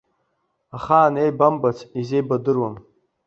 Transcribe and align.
Ахаан 0.75 1.15
еибамбац, 1.23 1.77
изеибадыруам. 1.99 2.75